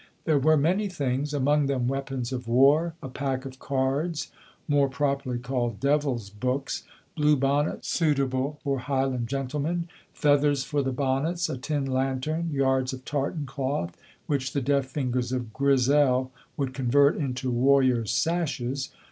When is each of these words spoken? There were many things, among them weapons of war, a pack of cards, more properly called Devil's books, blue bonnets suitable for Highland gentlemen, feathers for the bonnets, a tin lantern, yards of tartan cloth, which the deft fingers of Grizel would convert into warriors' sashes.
There 0.25 0.39
were 0.39 0.57
many 0.57 0.87
things, 0.89 1.31
among 1.31 1.67
them 1.67 1.87
weapons 1.87 2.31
of 2.33 2.47
war, 2.47 2.95
a 3.03 3.07
pack 3.07 3.45
of 3.45 3.59
cards, 3.59 4.31
more 4.67 4.89
properly 4.89 5.37
called 5.37 5.79
Devil's 5.79 6.31
books, 6.31 6.81
blue 7.15 7.35
bonnets 7.35 7.87
suitable 7.89 8.57
for 8.63 8.79
Highland 8.79 9.27
gentlemen, 9.27 9.89
feathers 10.11 10.63
for 10.63 10.81
the 10.81 10.91
bonnets, 10.91 11.49
a 11.49 11.57
tin 11.59 11.85
lantern, 11.85 12.49
yards 12.51 12.93
of 12.93 13.05
tartan 13.05 13.45
cloth, 13.45 13.95
which 14.25 14.53
the 14.53 14.61
deft 14.61 14.89
fingers 14.89 15.31
of 15.31 15.53
Grizel 15.53 16.31
would 16.57 16.73
convert 16.73 17.15
into 17.15 17.51
warriors' 17.51 18.09
sashes. 18.09 18.89